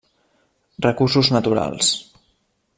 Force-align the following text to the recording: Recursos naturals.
Recursos 0.87 1.31
naturals. 1.37 1.93